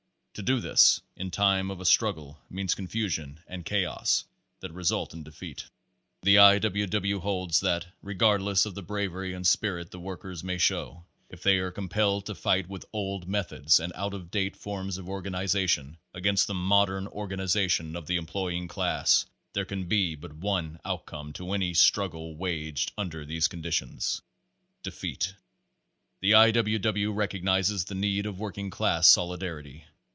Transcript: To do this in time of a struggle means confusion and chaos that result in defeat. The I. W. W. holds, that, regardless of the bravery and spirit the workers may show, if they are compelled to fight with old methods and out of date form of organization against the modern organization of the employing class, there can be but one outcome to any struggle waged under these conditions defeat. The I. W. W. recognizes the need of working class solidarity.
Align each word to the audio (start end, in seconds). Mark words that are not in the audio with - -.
To 0.35 0.41
do 0.41 0.61
this 0.61 1.01
in 1.17 1.29
time 1.29 1.69
of 1.69 1.81
a 1.81 1.85
struggle 1.85 2.39
means 2.49 2.73
confusion 2.73 3.41
and 3.47 3.65
chaos 3.65 4.23
that 4.61 4.71
result 4.71 5.13
in 5.13 5.23
defeat. 5.23 5.65
The 6.21 6.37
I. 6.39 6.57
W. 6.59 6.87
W. 6.87 7.19
holds, 7.19 7.59
that, 7.59 7.85
regardless 8.01 8.65
of 8.65 8.73
the 8.73 8.81
bravery 8.81 9.33
and 9.33 9.45
spirit 9.45 9.91
the 9.91 9.99
workers 9.99 10.41
may 10.41 10.57
show, 10.57 11.03
if 11.29 11.43
they 11.43 11.57
are 11.57 11.69
compelled 11.69 12.25
to 12.27 12.33
fight 12.33 12.69
with 12.69 12.85
old 12.93 13.27
methods 13.27 13.77
and 13.81 13.91
out 13.93 14.13
of 14.13 14.31
date 14.31 14.55
form 14.55 14.87
of 14.87 15.09
organization 15.09 15.97
against 16.13 16.47
the 16.47 16.53
modern 16.53 17.07
organization 17.07 17.97
of 17.97 18.07
the 18.07 18.15
employing 18.15 18.69
class, 18.69 19.25
there 19.51 19.65
can 19.65 19.83
be 19.89 20.15
but 20.15 20.31
one 20.31 20.79
outcome 20.85 21.33
to 21.33 21.51
any 21.51 21.73
struggle 21.73 22.37
waged 22.37 22.93
under 22.97 23.25
these 23.25 23.49
conditions 23.49 24.21
defeat. 24.81 25.35
The 26.21 26.35
I. 26.35 26.51
W. 26.51 26.79
W. 26.79 27.11
recognizes 27.11 27.83
the 27.83 27.95
need 27.95 28.25
of 28.25 28.39
working 28.39 28.69
class 28.69 29.07
solidarity. 29.09 29.83